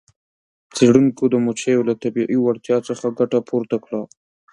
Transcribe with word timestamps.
څیړونکو 0.75 1.23
د 1.29 1.35
مچیو 1.45 1.87
له 1.89 1.93
طبیعي 2.03 2.37
وړتیا 2.41 2.77
څخه 2.87 3.05
ګټه 3.19 3.39
پورته 3.49 3.77
کړه. 3.85 4.01